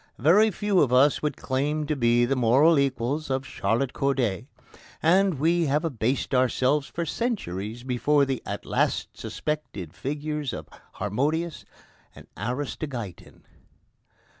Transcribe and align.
Very 0.17 0.49
few 0.49 0.79
of 0.81 0.91
us 0.91 1.21
would 1.21 1.37
claim 1.37 1.85
to 1.85 1.95
be 1.95 2.25
the 2.25 2.35
moral 2.35 2.79
equals 2.79 3.29
of 3.29 3.45
Charlotte 3.45 3.93
Corday, 3.93 4.47
and 4.99 5.35
we 5.35 5.67
have 5.67 5.85
abased 5.85 6.33
ourselves 6.33 6.87
for 6.87 7.05
centuries 7.05 7.83
before 7.83 8.25
the 8.25 8.41
at 8.43 8.65
last 8.65 9.15
suspected 9.15 9.93
figures 9.93 10.53
of 10.53 10.67
Harmodius 10.93 11.65
and 12.15 12.25
Aristogeiton. 12.35 13.43